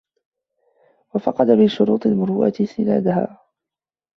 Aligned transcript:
وَفَقَدَ 1.13 1.49
مِنْ 1.49 1.67
شُرُوطِ 1.67 2.05
الْمُرُوءَةِ 2.07 2.65
سِنَادَهَا 2.75 3.37